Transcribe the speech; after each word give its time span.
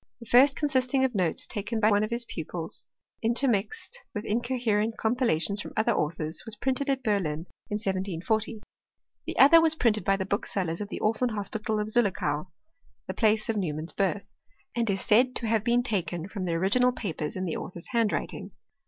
The 0.19 0.25
first 0.25 0.55
consisting 0.55 1.05
of 1.05 1.13
notes 1.13 1.45
taken 1.45 1.79
by 1.79 1.91
one 1.91 2.03
of 2.03 2.09
his 2.09 2.25
pupils, 2.25 2.87
intermixed 3.21 3.99
with 4.15 4.25
incoherent 4.25 4.97
compilations 4.97 5.61
from 5.61 5.73
other 5.77 5.93
authors, 5.93 6.41
was 6.43 6.55
printed 6.55 6.89
at 6.89 7.03
Berlin 7.03 7.45
in 7.69 7.75
1740. 7.77 8.63
The 9.27 9.37
other 9.37 9.61
was 9.61 9.75
printed 9.75 10.03
by 10.03 10.17
the 10.17 10.25
booksellers 10.25 10.81
of 10.81 10.89
the 10.89 11.01
Orphan 11.01 11.29
Hospital 11.29 11.79
of 11.79 11.87
Zullichau 11.89 12.47
(the 13.05 13.13
place 13.13 13.47
of 13.47 13.57
Neu 13.57 13.73
mann's 13.75 13.93
birth), 13.93 14.25
and 14.73 14.89
is 14.89 15.01
said 15.01 15.35
to 15.35 15.45
have 15.45 15.63
been 15.63 15.83
taken 15.83 16.27
from 16.27 16.45
the 16.45 16.53
original 16.53 16.91
papers 16.91 17.35
in 17.35 17.45
the 17.45 17.57
author's 17.57 17.89
handwriting. 17.91 18.49